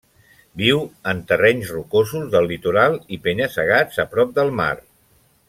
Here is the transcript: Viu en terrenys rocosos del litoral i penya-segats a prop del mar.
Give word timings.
Viu 0.59 0.79
en 1.11 1.19
terrenys 1.31 1.73
rocosos 1.75 2.25
del 2.37 2.49
litoral 2.53 2.97
i 3.19 3.21
penya-segats 3.29 4.03
a 4.07 4.09
prop 4.17 4.33
del 4.41 4.51
mar. 4.63 4.73